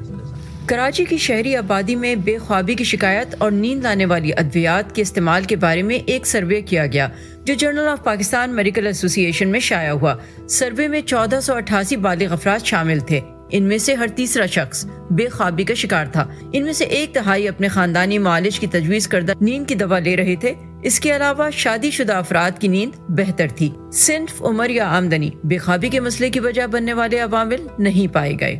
کراچی 0.67 1.05
کی 1.05 1.17
شہری 1.17 1.57
آبادی 1.57 1.95
میں 1.95 2.15
بے 2.15 2.39
خوابی 2.39 2.75
کی 2.75 2.85
شکایت 2.85 3.35
اور 3.39 3.51
نیند 3.51 3.83
لانے 3.83 4.07
والی 4.07 4.31
ادویات 4.37 4.95
کے 4.95 5.03
استعمال 5.03 5.45
کے 5.45 5.57
بارے 5.57 5.83
میں 5.83 5.99
ایک 6.07 6.27
سروے 6.27 6.61
کیا 6.63 6.87
گیا۔ 6.87 7.09
جو 7.45 7.55
جرنل 7.55 7.89
آف 7.89 8.05
پاکستان 8.05 8.51
میڈیکل 8.51 8.87
ایسوسی 8.87 9.25
ایشن 9.25 9.49
میں 9.49 9.61
شائع 9.61 9.91
ہوا۔ 9.91 10.15
سروے 10.49 10.89
میں 10.89 11.01
چودہ 11.01 11.41
سو 11.43 11.55
اٹھاسی 11.55 11.97
بالغ 11.97 12.33
افراد 12.33 12.59
شامل 12.65 13.01
تھے۔ 13.01 13.21
ان 13.51 13.63
میں 13.63 13.79
سے 13.79 13.95
ہر 13.95 14.07
تیسرا 14.15 14.47
شخص 14.47 14.87
بے 15.11 15.29
خوابی 15.29 15.65
کا 15.65 15.75
شکار 15.75 16.07
تھا۔ 16.07 16.27
ان 16.53 16.65
میں 16.65 16.73
سے 16.73 16.85
ایک 16.85 17.15
تہائی 17.15 17.49
اپنے 17.49 17.69
خاندانی 17.69 18.19
معالج 18.19 18.61
کی 18.61 18.67
تجویز 18.67 19.09
کردہ 19.09 19.33
نیند 19.41 19.69
کی 19.69 19.75
دوا 19.75 19.99
لے 19.99 20.17
رہے 20.17 20.37
تھے۔ 20.37 20.55
اس 20.83 21.01
کے 21.01 21.17
علاوہ 21.17 21.51
شادی 21.53 21.91
شدہ 21.91 22.13
افراد 22.13 22.51
کی 22.61 22.69
نیند 22.69 22.99
بہتر 23.09 23.47
تھی۔ 23.57 23.71
صنف 23.93 24.43
عمر 24.43 24.71
یا 24.71 24.97
آمدنی 24.97 25.31
بے 25.45 25.59
خوابی 25.59 25.89
کے 25.89 26.01
مسئلے 26.01 26.31
کی 26.31 26.41
وجہ 26.41 26.67
بننے 26.67 26.93
والے 26.93 27.19
عوامل 27.19 27.67
نہیں 27.79 28.15
پائے 28.15 28.33
گئے۔ 28.41 28.59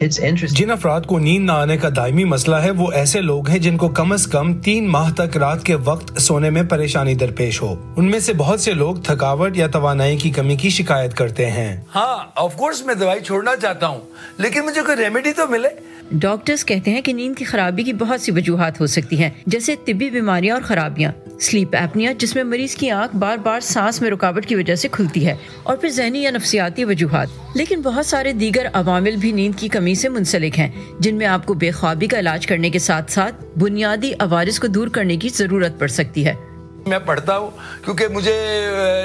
جن 0.00 0.70
افراد 0.70 1.00
کو 1.00 1.18
نیند 1.18 1.46
نہ 1.46 1.52
آنے 1.52 1.76
کا 1.76 1.88
دائمی 1.96 2.24
مسئلہ 2.24 2.56
ہے 2.56 2.70
وہ 2.70 2.92
ایسے 2.92 3.20
لوگ 3.20 3.48
ہیں 3.48 3.58
جن 3.58 3.76
کو 3.76 3.88
کم 3.88 4.12
از 4.12 4.26
کم 4.26 4.58
تین 4.58 4.88
ماہ 4.88 5.12
تک 5.14 5.36
رات 5.36 5.64
کے 5.64 5.74
وقت 5.74 6.20
سونے 6.20 6.50
میں 6.50 6.62
پریشانی 6.62 7.14
درپیش 7.14 7.62
ہو۔ 7.62 7.92
ان 7.96 8.10
میں 8.10 8.20
سے 8.20 8.32
بہت 8.32 8.60
سے 8.60 8.74
لوگ 8.74 8.96
تھکاوٹ 8.96 9.56
یا 9.56 9.66
توانائی 9.66 10.16
کی 10.16 10.30
کمی 10.30 10.56
کی 10.56 10.70
شکایت 10.70 11.14
کرتے 11.14 11.50
ہیں۔ 11.50 11.80
ہاں 11.94 12.18
آف 12.34 12.56
کورس 12.56 12.86
میں 12.86 12.94
دوائی 12.94 13.20
چھوڑنا 13.20 13.56
چاہتا 13.56 13.88
ہوں 13.88 14.00
لیکن 14.38 14.60
مجھے 14.60 14.80
کوئی 14.86 14.96
ریمیڈی 14.96 15.32
تو 15.32 15.42
ملے؟ 15.48 15.68
ڈاکٹرز 16.12 16.64
کہتے 16.64 16.90
ہیں 16.90 17.00
کہ 17.00 17.12
نیند 17.12 17.34
کی 17.36 17.44
خرابی 17.44 17.82
کی 17.82 17.92
بہت 17.92 18.20
سی 18.20 18.32
وجوہات 18.32 18.80
ہو 18.80 18.86
سکتی 18.86 19.22
ہیں، 19.22 19.30
جیسے 19.46 19.74
طبی 19.84 20.10
بیماریاں 20.10 20.54
اور 20.54 20.62
خرابیاں۔ 20.62 21.12
سلیپ 21.40 21.76
ایپنیا 21.76 22.12
جس 22.18 22.34
میں 22.34 22.44
مریض 22.44 22.74
کی 22.74 22.90
آنکھ 22.90 23.16
بار 23.16 23.36
بار 23.36 23.60
سانس 23.60 24.00
میں 24.02 24.10
رکاوٹ 24.10 24.46
کی 24.46 24.54
وجہ 24.54 24.74
سے 24.74 24.88
کھلتی 24.88 25.26
ہے، 25.26 25.34
اور 25.62 25.76
پھر 25.76 25.88
ذہنی 25.88 26.22
یا 26.22 26.30
نفسیاتی 26.30 26.84
وجوہات۔ 26.84 27.28
لیکن 27.54 27.80
بہت 27.80 28.06
سارے 28.06 28.32
دیگر 28.32 28.66
عوامل 28.72 29.16
بھی 29.16 29.32
نیند 29.32 29.58
کی 29.58 29.68
کمی 29.68 29.94
سے 29.94 30.08
منسلک 30.08 30.58
ہیں، 30.58 30.70
جن 31.00 31.14
میں 31.14 31.26
آپ 31.26 31.46
کو 31.46 31.54
بے 31.54 31.70
خوابی 31.70 32.06
کا 32.06 32.18
علاج 32.18 32.46
کرنے 32.46 32.70
کے 32.70 32.78
ساتھ 32.78 33.12
ساتھ 33.12 33.58
بنیادی 33.58 34.12
عوارض 34.18 34.58
کو 34.58 34.66
دور 34.66 34.88
کرنے 34.88 35.16
کی 35.16 35.28
ضرورت 35.28 35.78
پڑ 35.78 35.88
سکتی 35.88 36.26
ہے۔ 36.26 36.34
میں 36.88 36.98
پڑھتا 37.06 37.36
ہوں، 37.38 37.50
کیونکہ 37.84 38.08
مجھے 38.08 38.34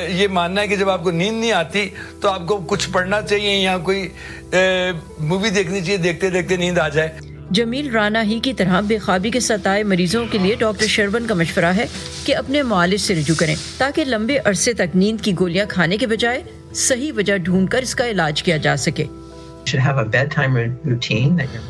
یہ 0.10 0.28
ماننا 0.32 0.62
ہے 0.62 0.68
کہ 0.68 0.76
جب 0.76 0.90
آپ 0.90 1.04
کو 1.04 1.12
نیند 1.12 1.40
نہیں 1.40 1.52
آتی 1.52 1.88
تو 2.22 2.30
آپ 2.30 2.48
کو 2.48 2.58
کچھ 2.68 2.90
پڑھنا 2.92 3.22
چاہیے، 3.22 3.56
یا 3.56 3.78
کوئی 3.84 4.08
مووی 5.20 5.50
دیکھنی 5.50 5.82
چاہیے، 5.82 5.98
دیکھتے 5.98 6.30
دیکھتے 6.30 6.58
نیند 6.58 6.78
آ 6.78 6.88
جائے۔ 6.90 7.10
جمیل 7.52 7.90
رانا 7.92 8.24
ہی 8.24 8.40
کی 8.44 8.54
طرح 8.54 8.80
بے 8.82 8.98
خوابی 8.98 9.30
کے 9.30 9.40
ستائے 9.40 9.84
مریضوں 9.84 10.26
کے 10.32 10.38
لیے 10.38 10.56
ڈاکٹر 10.60 10.86
شرون 10.88 11.28
کا 11.28 11.34
مشورہ 11.34 11.74
ہے 11.76 11.86
کہ 12.24 12.36
اپنے 12.36 12.62
معالج 12.64 13.02
سے 13.02 13.16
رجوع 13.16 13.36
کریں، 13.40 13.56
تاکہ 13.78 14.06
لمبے 14.06 14.38
عرصے 14.46 14.74
تک 14.74 14.96
نیند 14.96 15.22
کی 15.22 15.34
گولیاں 15.40 15.66
کھانے 15.70 15.98
کے 15.98 16.08
بجائے 16.08 16.42
صحیح 16.76 17.12
وجہ 17.16 17.38
ڈھونڈ 17.38 17.70
کر 17.70 17.82
اس 17.82 17.96
کا 17.96 18.08
علاج 18.08 18.44
کیا 18.44 18.58
جا 18.58 18.76
سکے۔ 18.78 19.06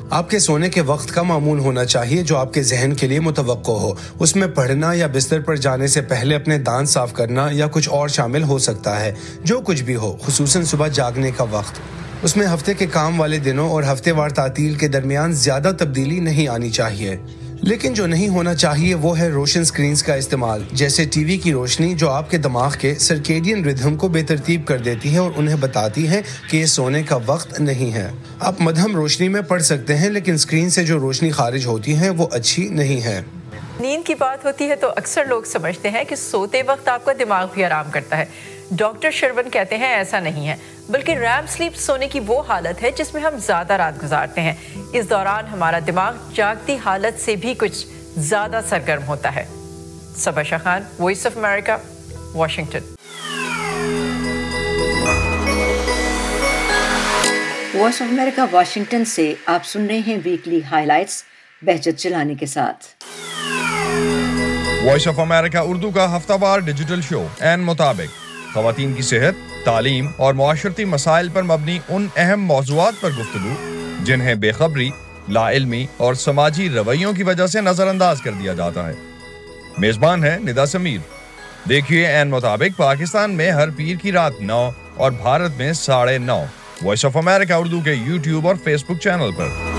آپ 0.09 0.29
کے 0.29 0.39
سونے 0.39 0.69
کے 0.69 0.81
وقت 0.81 1.13
کا 1.13 1.21
معمول 1.21 1.59
ہونا 1.59 1.85
چاہیے 1.85 2.23
جو 2.23 2.37
آپ 2.37 2.53
کے 2.53 2.63
ذہن 2.63 2.93
کے 2.93 3.07
لیے 3.07 3.19
متوقع 3.19 3.71
ہو۔ 3.71 3.93
اس 4.19 4.35
میں 4.35 4.47
پڑھنا 4.47 4.93
یا 4.93 5.07
بستر 5.13 5.39
پر 5.39 5.55
جانے 5.55 5.87
سے 5.87 6.01
پہلے 6.01 6.35
اپنے 6.35 6.57
دانت 6.57 6.89
صاف 6.89 7.13
کرنا 7.13 7.47
یا 7.51 7.67
کچھ 7.71 7.89
اور 7.89 8.07
شامل 8.07 8.43
ہو 8.43 8.57
سکتا 8.57 8.99
ہے، 8.99 9.13
جو 9.43 9.59
کچھ 9.59 9.83
بھی 9.83 9.95
ہو، 9.95 10.17
خصوصاً 10.25 10.63
صبح 10.63 10.87
جاگنے 10.87 11.31
کا 11.37 11.43
وقت۔ 11.43 11.79
اس 12.21 12.37
میں 12.37 12.47
ہفتے 12.47 12.73
کے 12.73 12.85
کام 12.85 13.19
والے 13.19 13.39
دنوں 13.39 13.69
اور 13.69 13.83
ہفتے 13.83 14.11
وار 14.11 14.29
تعطیل 14.29 14.73
کے 14.73 14.87
درمیان 14.87 15.33
زیادہ 15.33 15.71
تبدیلی 15.79 16.19
نہیں 16.19 16.47
آنی 16.47 16.69
چاہیے۔ 16.69 17.17
لیکن 17.61 17.93
جو 17.93 18.07
نہیں 18.07 18.29
ہونا 18.29 18.55
چاہیے 18.55 18.95
وہ 18.95 19.19
ہے 19.19 19.29
روشن 19.29 19.65
سکرینز 19.65 20.03
کا 20.03 20.13
استعمال، 20.13 20.63
جیسے 20.71 21.05
ٹی 21.05 21.23
وی 21.23 21.37
کی 21.37 21.53
روشنی 21.53 21.93
جو 21.93 22.09
آپ 22.09 22.31
کے 22.31 22.37
دماغ 22.37 22.73
کے 22.79 22.95
سرکیڈین 22.95 23.65
ردھم 23.65 23.95
کو 23.95 24.07
بے 24.07 24.23
ترتیب 24.23 24.65
کر 24.65 24.77
دیتی 24.77 25.13
ہے 25.13 25.17
اور 25.17 25.31
انہیں 25.35 25.55
بتاتی 25.55 26.07
ہے 26.07 26.21
کہ 26.49 26.57
یہ 26.57 26.65
سونے 26.65 27.03
کا 27.03 27.19
وقت 27.25 27.59
نہیں 27.59 27.93
ہے۔ 27.93 28.11
آپ 28.39 28.55
مدھم 28.59 28.95
روشنی 28.95 29.27
میں 29.27 29.41
پڑھ 29.41 29.63
سکتے 29.63 29.97
ہیں 29.97 30.09
لیکن 30.09 30.37
سکرین 30.37 30.69
سے 30.69 30.83
جو 30.83 30.99
روشنی 30.99 31.31
خارج 31.31 31.65
ہوتی 31.65 31.97
ہے 31.97 32.09
وہ 32.09 32.27
اچھی 32.31 32.67
نہیں 32.67 33.01
ہے۔ 33.01 33.21
نیند 33.79 34.07
کی 34.07 34.13
بات 34.13 34.45
ہوتی 34.45 34.69
ہے 34.69 34.75
تو 34.75 34.89
اکثر 34.95 35.25
لوگ 35.25 35.43
سمجھتے 35.43 35.89
ہیں 35.89 36.03
کہ 36.03 36.15
سوتے 36.15 36.61
وقت 36.67 36.87
آپ 36.87 37.05
کا 37.05 37.11
دماغ 37.19 37.47
بھی 37.53 37.65
آرام 37.65 37.85
کرتا 37.91 38.17
ہے۔ 38.17 38.25
ڈاکٹر 38.71 39.11
شرون 39.11 39.49
کہتے 39.49 39.77
ہیں 39.77 39.93
ایسا 39.93 40.19
نہیں 40.19 40.47
ہے 40.47 40.55
بلکہ 40.89 41.11
ریم 41.11 41.45
سلیپ 41.47 41.75
سونے 41.75 42.07
کی 42.07 42.19
وہ 42.27 42.43
حالت 42.47 42.83
ہے 42.83 42.91
جس 42.91 43.13
میں 43.13 43.21
ہم 43.21 43.37
زیادہ 43.37 43.73
رات 43.73 44.03
گزارتے 44.03 44.41
ہیں۔ 44.41 44.53
اس 44.93 45.09
دوران 45.09 45.47
ہمارا 45.47 45.79
دماغ 45.87 46.13
جاگتی 46.33 46.77
حالت 46.85 47.25
سے 47.25 47.35
بھی 47.35 47.53
کچھ 47.53 47.87
زیادہ 48.17 48.59
سرگرم 48.69 49.03
ہوتا 49.07 49.35
ہے۔ 49.35 49.45
Saba 50.15 50.57
Khan 50.63 50.81
Voice 50.99 51.25
of 51.25 51.37
America 51.37 51.71
Washington 52.37 52.79
Voice 57.79 58.01
of 58.01 58.07
America 58.11 58.41
Washington 58.51 59.05
سے 59.05 59.33
آپ 59.45 59.65
سن 59.65 59.85
رہے 59.85 59.99
ہیں 60.07 60.17
ویکلی 60.23 60.59
ہائی 60.71 60.85
لائٹس 60.85 61.23
بہجت 61.61 61.97
چلانے 61.97 62.35
کے 62.35 62.45
ساتھ۔ 62.45 62.85
وائس 64.85 65.07
آف 65.07 65.19
امریکہ 65.19 65.57
اردو 65.57 65.91
کا 65.91 66.17
ہفتہ 66.17 66.33
وار 66.39 66.59
ڈیجیٹل 66.59 67.01
شو 67.01 67.27
این 67.39 67.59
مطابق۔ 67.59 68.24
خواتین 68.55 68.93
کی 68.93 69.01
صحت، 69.01 69.65
تعلیم 69.65 70.07
اور 70.17 70.33
معاشرتی 70.33 70.85
مسائل 70.85 71.29
پر 71.29 71.43
مبنی 71.43 71.79
ان 71.89 72.07
اہم 72.15 72.41
موضوعات 72.41 72.93
پر 73.01 73.09
گفتگو، 73.09 73.53
جنہیں 74.03 74.35
بے 74.35 74.51
خبری، 74.51 74.89
لا 75.29 75.51
علمی 75.51 75.85
اور 75.97 76.13
سماجی 76.13 76.69
رویوں 76.69 77.13
کی 77.13 77.23
وجہ 77.23 77.47
سے 77.47 77.61
نظر 77.61 77.87
انداز 77.87 78.21
کر 78.21 78.31
دیا 78.31 78.53
جاتا 78.53 78.87
ہے۔ 78.87 78.93
میزبان 79.77 80.23
ہے 80.23 80.37
ندا 80.39 80.65
سمیر۔ 80.65 80.97
دیکھیے 81.69 82.07
این 82.07 82.29
مطابق 82.29 82.77
پاکستان 82.77 83.31
میں 83.31 83.51
ہر 83.51 83.69
پیر 83.69 83.95
کی 83.97 84.11
رات 84.11 84.41
نو 84.41 84.69
اور 84.95 85.11
بھارت 85.11 85.51
میں 85.57 85.73
ساڑھے 85.73 86.17
نو۔ 86.17 86.43
وائس 86.81 87.05
آف 87.05 87.17
امریکہ 87.17 87.53
اردو 87.53 87.79
کے 87.79 87.93
یوٹیوب 87.93 88.47
اور 88.47 88.55
فیس 88.63 88.83
بک 88.83 89.01
چینل 89.01 89.31
پر۔ 89.37 89.74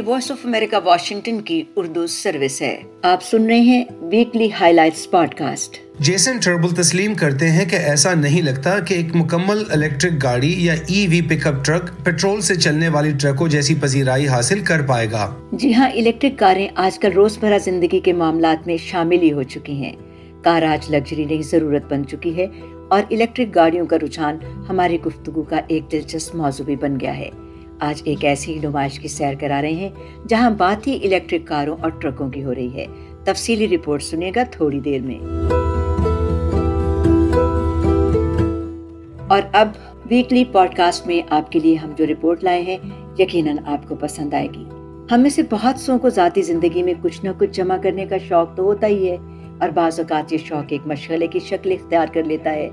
یہ 0.00 0.04
وائس 0.06 0.30
آف 0.30 0.46
امریکہ 0.46 0.76
واشنگٹن 0.84 1.40
کی 1.40 1.62
اردو 1.76 2.06
سروس 2.06 2.62
ہے۔ 2.62 2.82
آپ 3.02 3.22
سن 3.22 3.46
رہے 3.46 3.60
ہیں 3.60 3.84
weekly 4.00 4.48
highlights 4.72 5.10
podcast 5.34 5.76
Jason 5.98 6.36
Trouble 6.36 6.68
تسلیم 6.68 7.14
کرتے 7.14 7.50
ہیں 7.50 7.64
کہ 7.64 7.76
ایسا 7.76 8.14
نہیں 8.14 8.42
لگتا 8.42 8.78
کہ 8.78 8.94
ایک 8.94 9.06
مکمل 9.14 9.62
الیکٹرک 9.70 10.12
گاڑی 10.22 10.66
یا 10.66 10.74
ای 10.86 11.06
وی 11.06 11.20
پک 11.20 11.46
اپ 11.46 11.54
ٹرک 11.64 12.04
پیٹرول 12.04 12.40
سے 12.40 12.54
چلنے 12.54 12.88
والی 12.88 13.10
ٹرکوں 13.10 13.48
جیسی 13.48 13.74
پذیرائی 13.74 14.28
حاصل 14.28 14.60
کر 14.60 14.82
پائے 14.82 15.10
گا۔ 15.10 15.34
جی 15.52 15.74
ہاں 15.74 15.90
الیکٹرک 15.90 16.38
کاریں 16.38 16.68
آج 16.74 16.98
کل 16.98 17.12
روزمرہ 17.12 17.58
زندگی 17.58 18.00
کے 18.00 18.12
معاملات 18.12 18.66
میں 18.66 18.76
شامل 18.76 19.22
ہی 19.22 19.32
ہو 19.32 19.42
چکی 19.42 19.72
ہیں۔ 19.72 19.92
کار 20.42 20.62
آج 20.62 20.90
لگژری 20.90 21.24
نہیں 21.24 21.42
ضرورت 21.42 21.92
بن 21.92 22.06
چکی 22.06 22.36
ہے۔ 22.36 22.46
اور 22.88 23.02
الیکٹرک 23.10 23.54
گاڑیوں 23.54 23.86
کا 23.86 23.96
رجحان 24.02 24.38
ہماری 24.68 25.00
گفتگو 25.06 25.42
کا 25.42 25.60
ایک 25.68 25.92
دلچسپ 25.92 26.34
موضوع 26.34 26.64
بھی 26.64 26.76
بن 26.76 27.00
گیا 27.00 27.16
ہے۔ 27.16 27.30
آج 27.80 28.02
ایک 28.04 28.24
ایسی 28.24 28.58
نمائش 28.62 28.98
کی 28.98 29.08
سیر 29.08 29.34
کرا 29.40 29.62
رہے 29.62 29.72
ہیں 29.72 29.88
جہاں 30.28 30.50
بات 30.50 30.86
ہی 30.86 30.98
الیکٹرک 31.04 31.46
کاروں 31.46 31.76
اور 31.80 31.90
ٹرکوں 31.90 32.30
کی 32.30 32.44
ہو 32.44 32.54
رہی 32.54 32.74
ہے۔ 32.74 32.86
تفصیلی 33.24 33.68
رپورٹ 33.68 34.02
سنے 34.02 34.30
گا 34.36 34.42
تھوڑی 34.50 34.80
دیر 34.80 35.00
میں۔ 35.02 35.18
اور 39.28 39.42
اب 39.52 39.68
ویکلی 40.10 40.44
پوڈ 40.44 40.74
کاسٹ 40.76 41.06
میں 41.06 41.20
آپ 41.30 41.52
کے 41.52 41.58
لیے 41.58 41.74
ہم 41.74 41.92
جو 41.96 42.06
رپورٹ 42.06 42.44
لائے 42.44 42.62
ہیں، 42.62 42.76
یقیناً 43.18 43.56
آپ 43.66 43.88
کو 43.88 43.94
پسند 43.94 44.34
آئے 44.34 44.46
گی۔ 44.56 44.64
ہم 45.12 45.20
میں 45.20 45.30
سے 45.30 45.42
بہت 45.50 45.80
سو 45.80 45.98
کو 45.98 46.08
ذاتی 46.08 46.42
زندگی 46.42 46.82
میں 46.82 46.94
کچھ 47.02 47.24
نہ 47.24 47.30
کچھ 47.38 47.50
جمع 47.50 47.76
کرنے 47.82 48.06
کا 48.06 48.16
شوق 48.28 48.56
تو 48.56 48.62
ہوتا 48.62 48.86
ہی 48.86 49.10
ہے، 49.10 49.16
اور 49.60 49.68
بعض 49.68 50.00
اوقات 50.00 50.32
یہ 50.32 50.38
شوق 50.38 50.64
ایک 50.68 50.86
مشغلے 50.86 51.26
کی 51.26 51.38
شکل 51.38 51.72
اختیار 51.72 52.06
کر 52.12 52.22
لیتا 52.22 52.50
ہے۔ 52.50 52.68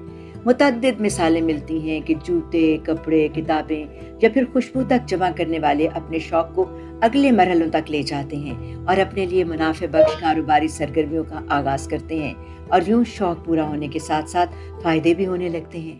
متعدد 0.47 1.01
مثالیں 1.01 1.41
ملتی 1.41 1.89
ہیں 1.89 2.07
کہ 2.07 2.13
جوتے، 2.23 2.77
کپڑے، 2.83 3.27
کتابیں 3.35 3.85
یا 4.21 4.29
پھر 4.33 4.43
خوشبو 4.53 4.83
تک 4.83 5.07
جمع 5.07 5.29
کرنے 5.35 5.59
والے 5.59 5.87
اپنے 5.87 6.19
شوق 6.19 6.55
کو 6.55 6.77
اگلے 7.01 7.31
مرحلوں 7.31 7.69
تک 7.69 7.91
لے 7.91 8.03
جاتے 8.03 8.35
ہیں 8.35 8.75
اور 8.75 8.97
اپنے 8.97 9.25
لیے 9.25 9.43
منافع 9.43 9.85
بخش 9.91 10.21
کاروباری 10.21 10.67
سرگرمیوں 10.67 11.23
کا 11.29 11.39
آغاز 11.47 11.87
کرتے 11.87 12.15
ہیں 12.15 12.33
اور 12.67 12.81
یوں 12.87 13.03
شوق 13.03 13.45
پورا 13.45 13.67
ہونے 13.67 13.87
کے 13.87 13.99
ساتھ 13.99 14.29
ساتھ 14.29 14.49
فائدے 14.83 15.13
بھی 15.13 15.27
ہونے 15.27 15.49
لگتے 15.49 15.79
ہیں۔ 15.79 15.99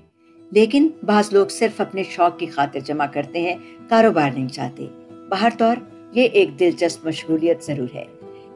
لیکن 0.52 0.88
بعض 1.04 1.34
لوگ 1.34 1.48
صرف 1.48 1.82
اپنے 1.82 2.04
شوق 2.04 2.40
کی 2.40 2.46
خاطر 2.46 2.80
جمع 2.80 3.06
کرتے 3.06 3.42
ہیں، 3.42 3.56
کاروبار 3.90 4.32
نہیں 4.32 4.48
چاہتے۔ 4.48 4.88
باہر 5.30 5.50
طور 5.58 5.76
یہ 6.12 6.24
ایک 6.24 6.60
دلچسپ 6.60 7.08
مشغولیت 7.08 7.64
ضرور 7.64 7.96
ہے۔ 7.96 8.06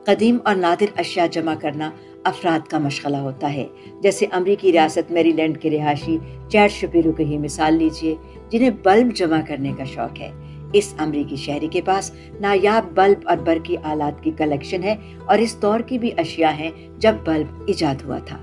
قدیم 0.06 0.38
اور 0.44 0.56
نادر 0.56 0.86
اشیاء 0.98 1.26
جمع 1.32 1.56
کرنا 1.62 1.92
افراد 2.24 2.68
کا 2.68 2.78
مشغلہ 2.78 3.18
ہوتا 3.18 3.54
ہے۔ 3.54 3.68
جیسے 4.04 4.26
امریکی 4.32 4.72
ریاست 4.72 5.12
میری 5.12 5.32
لینڈ 5.32 5.58
کے 5.58 5.70
رہائشی 5.70 6.18
چیٹ 6.48 6.72
شپیرو 6.72 7.12
کی 7.12 7.24
ہی 7.24 7.38
مثال 7.38 7.74
لیجیے 7.74 8.16
جنہیں 8.50 8.70
بلب 8.70 9.16
جمع 9.16 9.40
کرنے 9.48 9.74
کا 9.78 9.84
شوق 9.84 10.20
ہے۔ 10.20 10.32
اس 10.74 10.94
امریکی 10.98 11.36
شہری 11.36 11.68
کے 11.68 11.82
پاس 11.82 12.12
نایاب 12.40 12.86
بلب 12.94 13.18
اور 13.26 13.38
برقی 13.38 13.76
آلات 13.84 14.24
کی 14.24 14.32
کلیکشن 14.38 14.84
ہے 14.84 14.96
اور 15.26 15.38
اس 15.38 15.62
دور 15.62 15.80
کی 15.80 15.98
بھی 15.98 16.12
اشیاء 16.18 16.52
ہیں 16.52 16.72
جب 16.98 17.16
بلب 17.26 17.64
ایجاد 17.68 18.06
ہوا 18.06 18.20
تھا۔ 18.20 18.38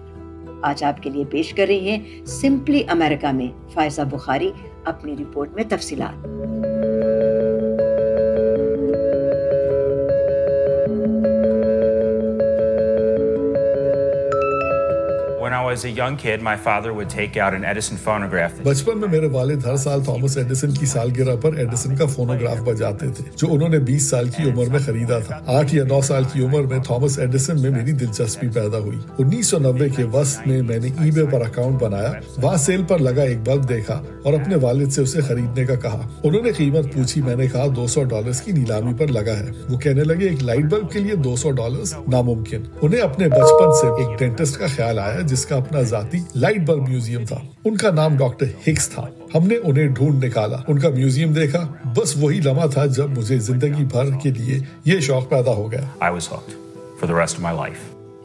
آج 0.62 0.84
آپ 0.84 1.02
کے 1.02 1.10
لیے 1.10 1.24
پیش 1.24 1.54
کر 1.54 1.66
رہی 1.66 1.90
ہیں 1.90 2.26
سمپلی 2.26 2.82
امریکہ 2.88 3.32
میں، 3.32 3.68
فائزہ 3.70 4.02
بخاری 4.02 4.50
اپنی 4.84 5.14
رپورٹ 5.20 5.54
میں 5.54 5.64
تفصیلات۔ 5.68 6.26
بچپن 18.64 18.98
میں 18.98 19.08
میرے 19.08 19.26
والد 19.26 19.66
ہر 19.66 19.76
سال 19.76 20.04
تھامس 20.04 20.36
ایڈیسن 20.36 20.70
کی 20.70 20.86
سالگرہ 20.86 21.36
پر 21.36 21.54
ایڈیسن 21.54 21.96
کا 21.96 22.06
فونوگراف 22.06 22.60
بجاتے 22.60 23.06
تھے، 23.16 23.24
جو 23.36 23.46
انہوں 23.50 23.68
نے 23.68 23.78
بیس 23.78 24.02
سال 24.02 24.28
کی 24.28 24.50
عمر 24.50 24.66
میں 24.66 24.78
خریدا 24.78 25.18
تھا۔ 25.18 25.40
آٹھ 25.46 25.74
یا 25.74 25.84
نو 25.84 26.00
سال 26.00 26.24
کی 26.32 26.44
عمر 26.44 26.60
میں 26.60 26.78
تھامس 26.78 27.18
ایڈیسن 27.18 27.62
میں 27.62 27.70
میری 27.70 27.92
دلچسپی 27.92 28.48
پیدا 28.48 28.78
ہوئی۔ 28.78 28.98
انیس 29.18 29.46
سو 29.46 29.58
نبے 29.58 29.88
کے 29.88 30.04
وسط 30.04 30.46
میں 30.46 30.62
میں 30.62 30.78
نے 30.78 30.88
ای 31.00 31.10
بے 31.10 31.26
پر 31.26 31.40
اکاؤنٹ 31.40 31.82
بنایا۔ 31.82 32.12
وہاں 32.42 32.56
سیل 32.56 32.82
پر 32.88 32.98
لگا 32.98 33.22
ایک 33.22 33.38
بلب 33.44 33.68
دیکھا 33.68 34.02
اور 34.22 34.32
اپنے 34.32 34.56
والد 34.56 34.90
سے 34.90 35.02
اسے 35.02 35.20
خریدنے 35.20 35.64
کا 35.64 35.74
کہا۔ 35.74 36.08
انہوں 36.22 36.42
نے 36.42 36.52
قیمت 36.52 36.94
پوچھی، 36.94 37.22
میں 37.22 37.36
نے 37.36 37.46
کہا، 37.46 37.66
دو 37.76 37.86
سو 37.86 38.04
ڈالر 38.04 38.30
کی 38.44 38.52
نیلامی 38.52 38.94
پر 38.94 39.06
لگا 39.06 39.36
ہے۔ 39.38 39.50
وہ 39.70 39.78
کہنے 39.78 40.04
لگے، 40.04 40.28
ایک 40.28 40.42
لائٹ 40.42 40.64
بلب 40.64 40.90
کے 40.90 40.98
لیے 40.98 41.14
دو 41.14 41.36
سو 41.36 41.50
ڈالر 41.50 41.82
ناممکن۔ 42.08 42.60
انہیں 42.82 43.00
اپنے 43.00 43.28
بچپن 43.28 43.72
سے 43.80 43.86
ایک 43.86 44.18
ڈینٹسٹ 44.18 44.58
کا 44.58 44.66
خیال 44.66 44.98
آیا، 44.98 45.20
جس 45.20 45.46
کا 45.46 45.57
اپنا 45.58 45.82
ذاتی 45.82 46.18
لائٹ 46.34 46.60
بلب 46.60 46.88
میوزیم 46.88 47.24
تھا۔ 47.24 47.36
ان 47.64 47.76
کا 47.76 47.90
نام 47.90 48.16
ڈاکٹر 48.16 48.46
ہکس 48.68 48.88
تھا۔ 48.88 49.06
ہم 49.34 49.46
نے 49.46 49.56
انہیں 49.64 49.88
ڈھونڈ 49.88 50.24
نکالا۔ 50.24 50.56
ان 50.68 50.78
کا 50.78 50.88
میوزیم 50.88 51.32
دیکھا۔ 51.32 51.72
بس 51.96 52.16
وہی 52.16 52.40
لمحہ 52.44 52.66
تھا 52.66 52.86
جب 52.86 53.10
مجھے 53.10 53.38
زندگی 53.38 53.84
بھر 53.84 54.04
کے 54.22 54.30
لیے 54.30 54.60
یہ 54.84 55.00
شوق 55.00 55.28
پیدا 55.28 55.50
ہو 55.50 55.72
گیا۔ 55.72 56.04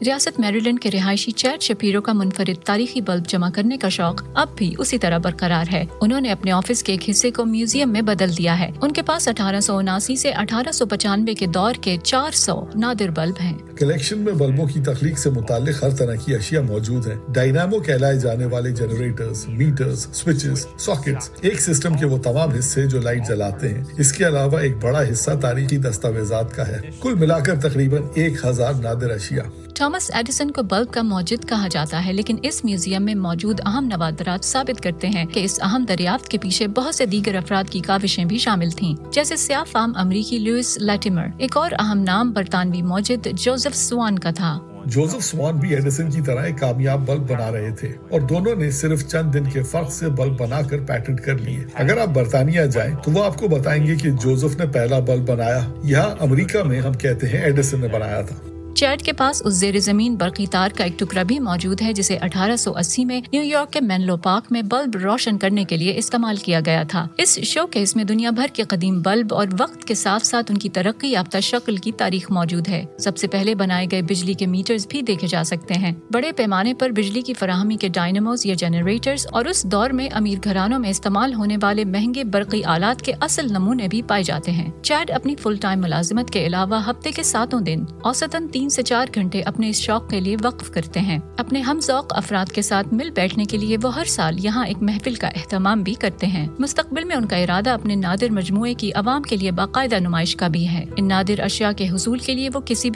ریاست 0.06 0.40
میریلینڈ 0.40 0.80
کے 0.80 0.90
رہائشی 0.90 1.32
چیٹ 1.32 1.62
شپیرو 1.62 2.00
کا 2.00 2.12
منفرد 2.12 2.64
تاریخی 2.64 3.00
بلب 3.00 3.26
جمع 3.26 3.48
کرنے 3.54 3.76
کا 3.76 3.88
شوق 3.88 4.22
اب 4.34 4.48
بھی 4.56 4.74
اسی 4.78 4.98
طرح 4.98 5.18
برقرار 5.18 5.64
ہے۔ 5.72 5.84
انہوں 6.00 6.20
نے 6.20 6.30
اپنے 6.30 6.52
آفس 6.52 6.82
کے 6.82 6.92
ایک 6.92 7.10
حصے 7.10 7.30
کو 7.30 7.44
میوزیم 7.44 7.92
میں 7.92 8.00
بدل 8.00 8.38
دیا 8.38 8.58
ہے۔ 8.58 8.70
ان 8.82 8.92
کے 8.92 9.02
پاس 9.02 9.28
اٹھارہ 9.28 9.60
سو 9.60 9.76
اناسی 9.76 10.16
سے 10.16 10.30
اٹھارہ 10.30 10.72
سو 10.72 10.86
پچانوے 10.86 11.34
کے 11.34 11.46
دور 11.46 11.74
کے 11.80 11.96
چار 12.02 12.30
سو 12.30 12.64
نادر 12.74 13.08
بلب 13.08 13.34
ہیں۔ 13.44 13.58
کلیکشن 13.76 14.18
میں 14.18 14.32
بلبوں 14.32 14.66
کی 14.66 14.80
تخلیق 14.80 15.18
سے 15.18 15.30
متعلق 15.30 15.84
ہر 15.84 15.90
طرح 15.90 16.14
کی 16.14 16.34
اشیاء 16.34 16.60
موجود 16.60 17.06
ہیں۔ 17.06 17.14
ڈائنامو 17.28 17.80
کہلائے 17.80 18.18
جانے 18.18 18.44
والے 18.44 18.70
جنریٹرز، 18.70 19.48
میٹرز، 19.48 20.06
سوئچز، 20.12 20.66
ساکٹس، 20.78 21.30
ایک 21.40 21.60
سسٹم 21.60 21.98
کے 21.98 22.06
وہ 22.06 22.18
تمام 22.18 22.50
حصے 22.50 22.86
جو 22.86 23.00
لائٹ 23.00 23.28
جلاتے 23.28 23.68
ہیں۔ 23.68 23.84
اس 23.98 24.12
کے 24.12 24.26
علاوہ 24.26 24.58
ایک 24.58 24.76
بڑا 24.76 25.02
حصہ 25.12 25.30
تاریخی 25.40 25.76
دستاویزات 25.76 26.56
کا 26.56 26.68
ہے۔ 26.68 26.80
کل 27.02 27.14
ملا 27.14 27.38
کر 27.38 27.60
تقریباً 27.60 28.02
ایک 28.14 28.44
ہزار 28.44 28.72
نادر 28.74 29.10
اشیاء۔ 29.10 29.63
ٹامس 29.78 30.10
ایڈیسن 30.14 30.50
کو 30.50 30.62
بلب 30.62 30.92
کا 30.92 31.02
موجود 31.02 31.48
کہا 31.48 31.68
جاتا 31.68 32.06
ہے، 32.06 32.12
لیکن 32.12 32.36
اس 32.42 32.64
میوزیم 32.64 33.02
میں 33.02 33.14
موجود 33.14 33.60
اہم 33.66 33.84
نوادرات 33.84 34.44
ثابت 34.44 34.80
کرتے 34.80 35.08
ہیں 35.08 35.24
کہ 35.24 35.44
اس 35.44 35.58
اہم 35.62 35.84
دریافت 35.88 36.28
کے 36.28 36.38
پیچھے 36.38 36.66
بہت 36.66 36.94
سے 36.94 37.06
دیگر 37.06 37.34
افراد 37.34 37.70
کی 37.70 37.80
کاوشیں 37.80 38.24
بھی 38.24 38.38
شامل 38.38 38.70
تھیں۔ 38.70 38.94
جیسے 39.12 39.36
سیاہ 39.36 39.64
فام 39.72 39.92
امریکی 39.96 40.38
لوئس 40.38 40.78
لیٹیمر، 40.78 41.26
ایک 41.38 41.56
اور 41.56 41.70
اہم 41.78 41.98
نام 41.98 42.32
برطانوی 42.32 42.82
موجد 42.82 43.28
جوزف 43.34 43.76
سوان 43.76 44.18
کا 44.18 44.30
تھا۔ 44.30 44.58
جوزف 44.86 45.24
سوان 45.24 45.56
بھی 45.56 45.74
ایڈیسن 45.74 46.10
کی 46.10 46.20
طرح 46.20 46.42
ایک 46.42 46.58
کامیاب 46.58 47.06
بلب 47.06 47.30
بنا 47.30 47.52
رہے 47.52 47.70
تھے 47.70 47.92
اور 48.10 48.20
دونوں 48.20 48.54
نے 48.54 48.70
صرف 48.70 49.06
چند 49.08 49.34
دن 49.34 49.44
کے 49.44 49.62
فرق 49.62 49.92
سے 49.92 50.08
بلب 50.08 50.40
بنا 50.40 50.60
کر 50.62 50.78
پیٹنٹ 50.78 51.20
کر 51.20 51.38
لیے۔ 51.38 51.64
اگر 51.74 51.98
آپ 51.98 52.08
برطانیہ 52.08 52.60
جائیں 52.60 52.94
تو 53.04 53.10
وہ 53.10 53.24
آپ 53.24 53.38
کو 53.38 53.48
بتائیں 53.48 53.86
گے 53.86 53.96
کہ 53.96 54.10
جوزف 54.10 54.56
نے 54.56 54.66
پہلا 54.66 54.98
بلب 54.98 55.28
بنایا۔ 55.28 55.60
یہاں 55.84 56.10
امریکہ 56.20 56.62
میں 56.62 56.80
ہم 56.80 56.92
کہتے 56.92 57.28
ہیں 57.28 57.38
ایڈیسن 57.38 57.80
نے 57.80 57.88
بنایا 57.88 58.22
تھا۔ 58.22 58.53
چیٹ 58.74 59.02
کے 59.02 59.12
پاس 59.12 59.42
اس 59.44 59.54
زیر 59.54 59.78
زمین 59.78 60.14
برقی 60.14 60.46
تار 60.46 60.68
کا 60.76 60.84
ایک 60.84 60.98
ٹکڑا 60.98 61.22
بھی 61.22 61.38
موجود 61.38 61.82
ہے، 61.82 61.92
جسے 61.92 62.16
اٹھارہ 62.16 62.56
سو 62.56 62.76
اسی 62.76 63.04
میں 63.04 63.20
نیو 63.32 63.42
یارک 63.42 63.72
کے 63.72 63.80
مینلو 63.80 64.16
پارک 64.16 64.44
میں 64.50 64.62
بلب 64.62 64.96
روشن 64.96 65.38
کرنے 65.38 65.64
کے 65.64 65.76
لیے 65.76 65.96
استعمال 65.96 66.36
کیا 66.36 66.60
گیا 66.66 66.82
تھا۔ 66.88 67.08
اس 67.18 67.38
شو 67.38 67.66
کیس 67.66 67.96
میں 67.96 68.04
دنیا 68.04 68.30
بھر 68.30 68.46
کے 68.52 68.62
قدیم 68.62 69.02
بلب 69.02 69.34
اور 69.34 69.46
وقت 69.58 69.84
کے 69.84 69.94
ساتھ 69.94 70.26
ساتھ 70.26 70.52
ان 70.52 70.58
کی 70.58 70.68
ترقی 70.68 71.08
یافتہ 71.08 71.38
شکل 71.38 71.76
کی 71.76 71.92
تاریخ 71.92 72.30
موجود 72.30 72.68
ہے۔ 72.68 72.84
سب 72.98 73.18
سے 73.18 73.26
پہلے 73.26 73.54
بنائے 73.54 73.86
گئے 73.90 74.02
بجلی 74.02 74.32
کے 74.32 74.46
میٹرز 74.46 74.86
بھی 74.86 75.02
دیکھے 75.02 75.26
جا 75.26 75.44
سکتے 75.44 75.74
ہیں۔ 75.74 75.92
بڑے 76.12 76.32
پیمانے 76.32 76.74
پر 76.74 76.90
بجلی 76.90 77.20
کی 77.20 77.34
فراہمی 77.34 77.76
کے 77.76 77.88
ڈائنموز 77.88 78.46
یا 78.46 78.54
جنریٹرز 78.54 79.26
اور 79.32 79.44
اس 79.44 79.64
دور 79.64 79.90
میں 79.90 80.08
امیر 80.12 80.38
گھرانوں 80.44 80.78
میں 80.78 80.90
استعمال 80.90 81.34
ہونے 81.34 81.56
والے 81.62 81.84
مہنگے 81.84 82.24
برقی 82.24 82.64
آلات 82.64 83.02
کے 83.02 83.12
اصل 83.20 83.46
نمونے 83.50 83.88
بھی 83.88 84.02
پائے 84.02 84.22
جاتے 84.22 84.52
ہیں۔ 84.52 84.70
چیڈ 84.82 85.10
اپنی 85.10 85.36
فل 85.36 85.56
ٹائم 85.56 85.80
ملازمت 85.80 86.30
کے 86.30 86.46
علاوہ 86.46 86.90
ہفتے 86.90 87.10
کے 87.10 87.22
ساتوں 87.22 87.60
دن 87.60 87.84
اوسطن 88.02 88.48
تین 88.48 88.63
تین 88.64 88.70
سے 88.70 88.82
چار 88.82 89.06
گھنٹے 89.14 89.42
اپنے 89.42 89.68
اس 89.68 89.76
شوق 89.76 90.10
کے 90.10 90.20
لیے 90.20 90.36
وقف 90.42 90.70
کرتے 90.70 91.00
ہیں۔ 91.00 91.18
اپنے 91.36 91.60
ہم 91.60 91.80
ذوق 91.82 92.04
افراد 92.10 92.52
کے 92.52 92.62
ساتھ 92.62 92.94
مل 92.94 93.10
بیٹھنے 93.10 93.44
کے 93.44 93.58
لیے 93.58 93.76
وہ 93.82 93.94
ہر 93.94 94.04
سال 94.04 94.44
یہاں 94.44 94.66
ایک 94.66 94.76
محفل 94.80 95.14
کا 95.14 95.26
اہتمام 95.26 95.82
بھی 95.82 95.94
کرتے 95.94 96.26
ہیں۔ 96.26 96.48
مستقبل 96.58 97.04
میں 97.04 97.16
ان 97.16 97.26
کا 97.26 97.36
ارادہ 97.36 97.70
اپنے 97.70 97.94
نادر 97.94 98.30
مجموعے 98.30 98.74
کی 98.74 98.92
عوام 98.92 99.22
کے 99.22 99.36
لیے 99.36 99.50
باقاعدہ 99.50 99.94
نمائش 100.00 100.36
کا 100.36 100.48
بھی 100.48 100.68
ہے۔ 100.68 100.84
ان 100.96 101.08
نادر 101.08 101.40
اشیاء 101.40 101.70
کے 101.72 101.88
حصول 101.88 102.18
کے 102.18 102.34
لیے 102.34 102.48
وہ 102.54 102.60
کسی 102.66 102.90
بھی 102.90 102.92